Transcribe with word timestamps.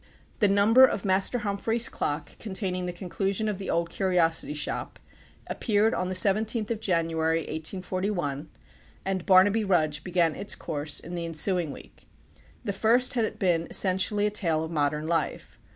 The 0.39 0.47
number 0.47 0.83
of 0.83 1.05
Master 1.05 1.37
Humphrey's 1.45 1.87
Clock, 1.87 2.39
containing 2.39 2.87
the 2.87 2.91
conclusion 2.91 3.47
of 3.47 3.59
"The 3.59 3.69
Old 3.69 3.91
Curiosity 3.91 4.55
Shop," 4.55 4.97
appeared 5.45 5.93
on 5.93 6.09
the 6.09 6.15
17th 6.15 6.71
of 6.71 6.79
January, 6.79 7.41
1841, 7.41 8.49
and 9.05 9.25
"Barnaby 9.27 9.63
Rudge" 9.63 10.03
began 10.03 10.33
its 10.33 10.55
course 10.55 10.99
in 10.99 11.13
the 11.13 11.25
ensuing 11.27 11.71
week. 11.71 12.07
The 12.63 12.73
first 12.73 13.13
had 13.13 13.37
been 13.37 13.67
essentially 13.69 14.25
a 14.25 14.31
tale 14.31 14.63
of 14.63 14.71
modern 14.71 15.05
life. 15.07 15.59